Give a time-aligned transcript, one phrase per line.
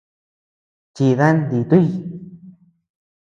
[0.95, 1.87] Chidan dituuy.